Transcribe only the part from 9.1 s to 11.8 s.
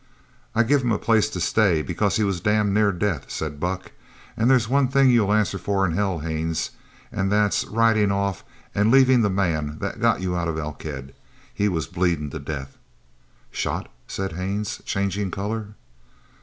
the man that got you out of Elkhead. He